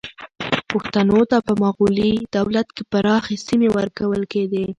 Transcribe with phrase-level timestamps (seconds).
[0.71, 4.65] پښتنو ته په مغلي دولت کې پراخې سیمې ورکول کېدې.